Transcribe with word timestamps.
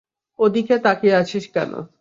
ওদিকে 0.39 0.75
তাকিয়ে 0.85 1.15
আছিস 1.15 1.45
কেন? 1.53 1.71